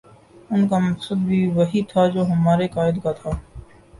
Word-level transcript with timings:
ان 0.51 0.67
کا 0.67 0.77
مقصد 0.79 1.19
بھی 1.25 1.39
وہی 1.51 1.81
تھا 1.89 2.05
جو 2.13 2.23
ہمارے 2.27 2.67
قاہد 2.69 3.01
کا 3.03 3.11
تھا 3.13 3.29